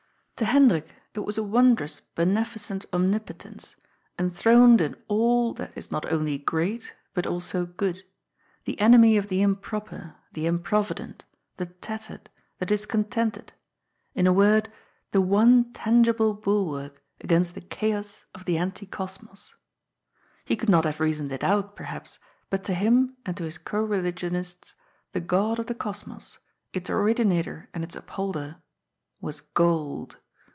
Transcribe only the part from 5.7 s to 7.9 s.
is not only great, but also